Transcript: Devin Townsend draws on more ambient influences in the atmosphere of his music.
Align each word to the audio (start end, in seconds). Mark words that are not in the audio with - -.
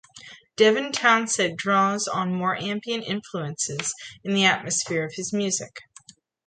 Devin 0.55 0.91
Townsend 0.91 1.59
draws 1.59 2.07
on 2.07 2.33
more 2.33 2.55
ambient 2.55 3.03
influences 3.05 3.93
in 4.23 4.33
the 4.33 4.45
atmosphere 4.45 5.05
of 5.05 5.13
his 5.13 5.31
music. 5.31 5.77